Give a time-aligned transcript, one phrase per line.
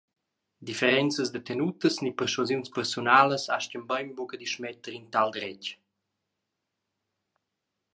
[0.69, 5.65] Differenzas da tenutas ni perschuasiuns persunalas astgan bein buca dismetter in tal dretg.